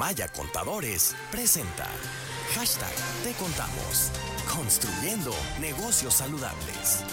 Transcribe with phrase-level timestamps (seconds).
[0.00, 1.86] Maya Contadores presenta
[2.54, 2.90] Hashtag
[3.22, 4.10] Te Contamos.
[4.50, 5.30] Construyendo
[5.60, 7.04] negocios saludables.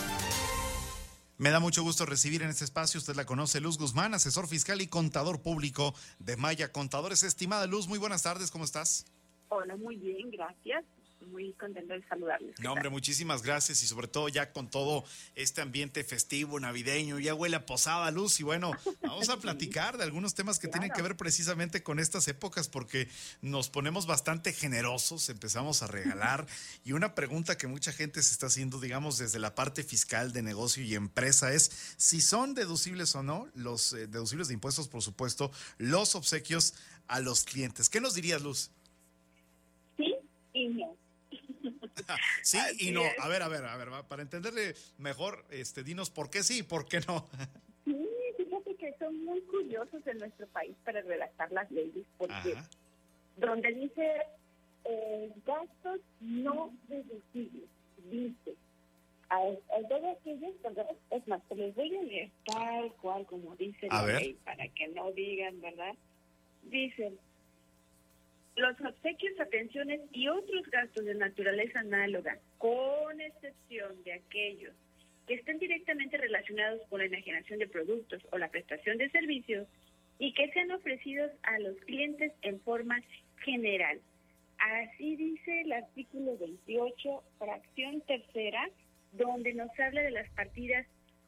[1.37, 4.79] Me da mucho gusto recibir en este espacio, usted la conoce, Luz Guzmán, asesor fiscal
[4.79, 7.23] y contador público de Maya Contadores.
[7.23, 9.05] Estimada Luz, muy buenas tardes, ¿cómo estás?
[9.49, 10.85] Hola, muy bien, gracias
[11.27, 12.59] muy contento de saludarles.
[12.59, 15.03] No, hombre, muchísimas gracias y sobre todo ya con todo
[15.35, 18.71] este ambiente festivo, navideño, ya huele a posada luz y bueno,
[19.01, 23.07] vamos a platicar de algunos temas que tienen que ver precisamente con estas épocas porque
[23.41, 26.47] nos ponemos bastante generosos, empezamos a regalar
[26.83, 30.41] y una pregunta que mucha gente se está haciendo, digamos, desde la parte fiscal de
[30.41, 35.01] negocio y empresa es si son deducibles o no, los eh, deducibles de impuestos, por
[35.01, 36.73] supuesto, los obsequios
[37.07, 37.89] a los clientes.
[37.89, 38.71] ¿Qué nos dirías, Luz?
[42.43, 43.01] Sí y no.
[43.19, 46.63] A ver, a ver, a ver, para entenderle mejor, este, dinos por qué sí y
[46.63, 47.27] por qué no.
[47.85, 47.95] sí,
[48.37, 52.55] fíjate que son muy curiosos en nuestro país para redactar las leyes, porque
[53.37, 54.21] donde dice
[54.85, 57.69] eh, gastos no deducibles,
[58.09, 58.55] dice
[59.29, 59.39] a,
[60.11, 60.55] aquellos,
[61.11, 65.11] es más, les voy a leer tal cual como dice la ley, para que no
[65.11, 65.93] digan, ¿verdad?
[66.63, 67.17] Dicen,
[68.67, 74.73] los obsequios, atenciones y otros gastos de naturaleza análoga, con excepción de aquellos
[75.27, 79.67] que estén directamente relacionados con la enajenación de productos o la prestación de servicios
[80.19, 82.99] y que sean ofrecidos a los clientes en forma
[83.43, 83.99] general.
[84.57, 88.69] Así dice el artículo 28, fracción tercera,
[89.11, 90.87] donde nos habla de las partidas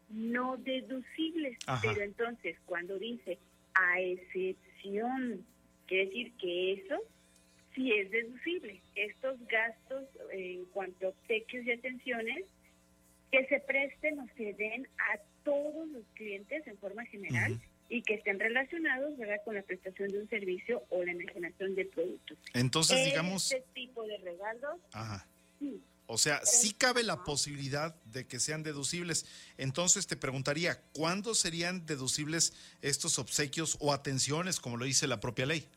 [0.10, 1.58] no deducibles.
[1.82, 3.38] Pero entonces, cuando dice
[3.76, 5.45] a excepción,
[5.86, 7.04] quiere decir que eso
[7.75, 8.81] sí es deducible.
[8.95, 12.45] Estos gastos en cuanto a obsequios y atenciones
[13.31, 18.16] que se presten o se den a todos los clientes en forma general y que
[18.16, 19.38] estén relacionados ¿verdad?
[19.45, 22.38] con la prestación de un servicio o la enajenación de productos.
[22.53, 23.52] Entonces, digamos...
[23.52, 24.80] Este tipo de regalos...
[24.94, 25.28] Ajá.
[26.11, 29.28] O sea, sí cabe la posibilidad de que sean deducibles.
[29.58, 35.45] Entonces te preguntaría, ¿cuándo serían deducibles estos obsequios o atenciones, como lo dice la propia
[35.45, 35.67] ley?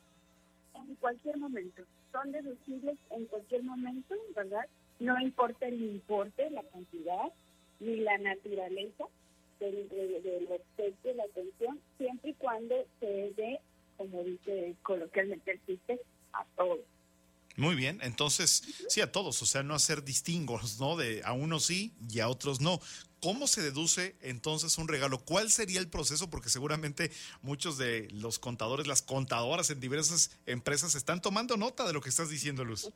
[1.02, 1.82] Cualquier momento.
[2.12, 4.66] Son deducibles en cualquier momento, ¿verdad?
[5.00, 7.32] No importa el importe, la cantidad,
[7.80, 9.04] ni la naturaleza
[9.58, 10.48] del, del
[11.16, 13.60] la atención, siempre y cuando se dé,
[13.96, 16.00] como dice coloquialmente el chiste,
[16.32, 16.80] a todos.
[17.56, 20.96] Muy bien, entonces sí a todos, o sea, no hacer distingos, ¿no?
[20.96, 22.80] De a unos sí y a otros no.
[23.22, 25.20] ¿Cómo se deduce entonces un regalo?
[25.24, 26.28] ¿Cuál sería el proceso?
[26.28, 31.92] Porque seguramente muchos de los contadores, las contadoras en diversas empresas están tomando nota de
[31.92, 32.92] lo que estás diciendo, Luz.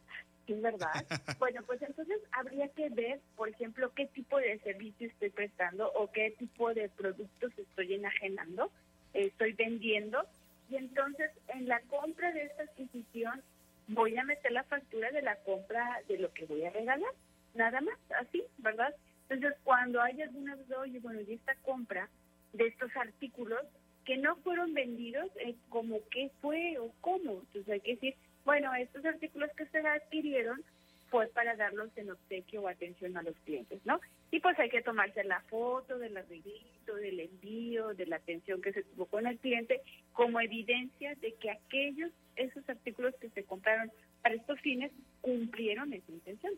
[0.48, 0.88] Sí, verdad.
[1.38, 6.10] bueno, pues entonces habría que ver, por ejemplo, qué tipo de servicio estoy prestando o
[6.10, 8.72] qué tipo de productos estoy enajenando,
[9.14, 10.26] estoy vendiendo.
[10.68, 13.44] Y entonces en la compra de esta adquisición
[13.86, 17.12] voy a meter la factura de la compra de lo que voy a regalar,
[17.54, 18.92] nada más, así, ¿verdad?
[19.28, 22.08] Entonces, cuando hay alguna duda, oye, bueno, y esta compra
[22.52, 23.60] de estos artículos
[24.04, 27.42] que no fueron vendidos, eh, como qué fue o cómo.
[27.42, 30.62] Entonces hay que decir, bueno, estos artículos que se adquirieron
[31.10, 34.00] fue para darlos en obsequio o atención a los clientes, ¿no?
[34.30, 38.72] Y pues hay que tomarse la foto del arreglito, del envío, de la atención que
[38.72, 39.82] se tuvo con el cliente,
[40.12, 43.90] como evidencia de que aquellos, esos artículos que se compraron
[44.22, 46.54] para estos fines, cumplieron esa intención.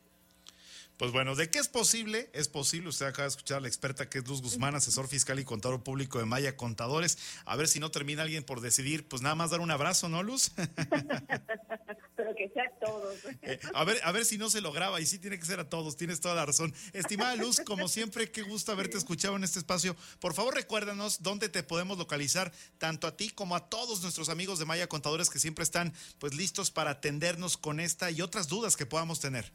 [0.98, 2.28] Pues bueno, ¿de qué es posible?
[2.32, 5.38] Es posible, usted acaba de escuchar a la experta que es Luz Guzmán, asesor fiscal
[5.38, 7.19] y contador público de Maya Contadores.
[7.44, 10.25] A ver si no termina alguien por decidir, pues nada más dar un abrazo, ¿no,
[10.25, 10.50] Luz?
[12.16, 13.14] Pero que sea a todos.
[13.42, 15.60] Eh, a, ver, a ver si no se lo graba y sí tiene que ser
[15.60, 16.75] a todos, tienes toda la razón.
[16.92, 19.94] Estimada Luz, como siempre, qué gusto haberte escuchado en este espacio.
[20.19, 24.58] Por favor, recuérdanos dónde te podemos localizar, tanto a ti como a todos nuestros amigos
[24.58, 28.76] de Maya Contadores que siempre están pues listos para atendernos con esta y otras dudas
[28.76, 29.53] que podamos tener.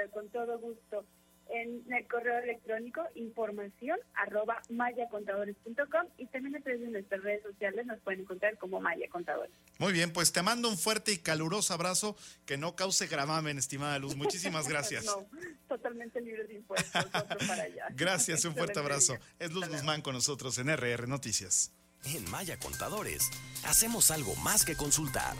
[0.00, 1.04] Claro, con todo gusto.
[1.52, 7.86] En el correo electrónico información arroba mayacontadores.com y también a través de nuestras redes sociales
[7.86, 9.50] nos pueden encontrar como Maya Contadores.
[9.78, 12.16] Muy bien, pues te mando un fuerte y caluroso abrazo
[12.46, 14.14] que no cause gravamen, estimada Luz.
[14.14, 15.04] Muchísimas gracias.
[15.06, 15.26] no,
[15.66, 17.04] totalmente libre de impuestos.
[17.48, 17.88] para allá.
[17.96, 19.18] Gracias, un fuerte abrazo.
[19.40, 21.72] Es Luz Guzmán con nosotros en RR Noticias.
[22.04, 23.28] En Maya Contadores
[23.64, 25.34] hacemos algo más que consultar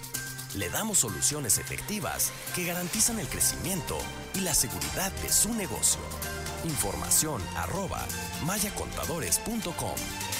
[0.56, 3.98] le damos soluciones efectivas que garantizan el crecimiento
[4.34, 6.00] y la seguridad de su negocio.
[6.64, 8.06] Información arroba
[8.44, 10.39] mayacontadores.com